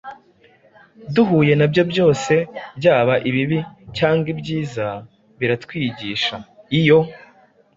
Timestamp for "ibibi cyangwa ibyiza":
3.29-4.85